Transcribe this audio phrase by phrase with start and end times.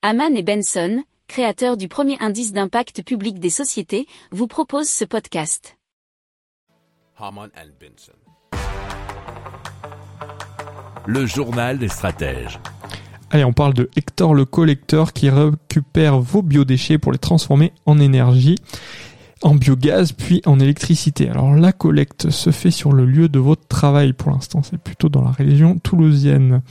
[0.00, 5.76] Haman et Benson, créateurs du premier indice d'impact public des sociétés, vous proposent ce podcast.
[7.16, 8.12] Haman and Benson.
[11.04, 12.60] Le journal des stratèges.
[13.30, 17.98] Allez, on parle de Hector le collecteur qui récupère vos biodéchets pour les transformer en
[17.98, 18.54] énergie
[19.42, 21.28] en biogaz puis en électricité.
[21.28, 25.08] Alors la collecte se fait sur le lieu de votre travail pour l'instant, c'est plutôt
[25.08, 26.62] dans la région toulousienne.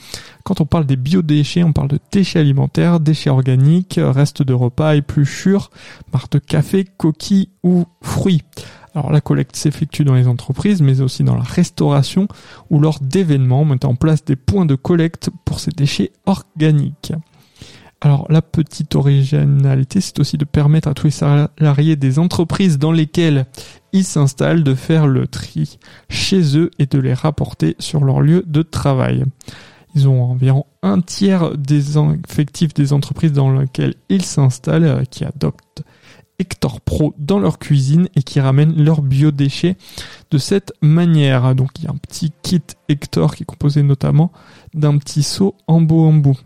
[0.44, 4.96] Quand on parle des biodéchets, on parle de déchets alimentaires, déchets organiques, restes de repas,
[4.96, 5.70] épluchures,
[6.14, 8.44] marques de café, coquilles ou fruits.
[8.96, 12.28] Alors la collecte s'effectue dans les entreprises, mais aussi dans la restauration
[12.70, 17.14] ou lors d'événements, mettant en place des points de collecte pour ces déchets organiques.
[18.00, 22.92] Alors la petite originalité, c'est aussi de permettre à tous les salariés des entreprises dans
[22.92, 23.48] lesquelles
[23.92, 25.80] ils s'installent de faire le tri
[26.10, 29.26] chez eux et de les rapporter sur leur lieu de travail.
[29.96, 35.26] Ils ont environ un tiers des effectifs des entreprises dans lesquelles ils s'installent euh, qui
[35.26, 35.84] adoptent
[36.40, 39.76] Hector Pro dans leur cuisine et qui ramènent leurs biodéchets
[40.30, 41.56] de cette manière.
[41.56, 44.32] Donc il y a un petit kit Hector qui est composé notamment
[44.76, 46.38] d'un petit seau en bout.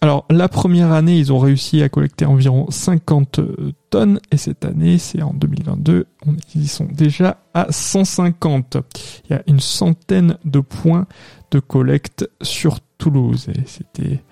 [0.00, 4.64] Alors la première année, ils ont réussi à collecter environ 50 euh, tonnes et cette
[4.64, 6.06] année, c'est en 2022,
[6.54, 8.76] ils sont déjà à 150.
[9.24, 11.06] Il y a une centaine de points
[11.50, 14.22] de collecte sur Toulouse et c'était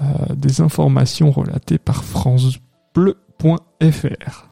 [0.00, 4.51] euh, des informations relatées par francebleu.fr.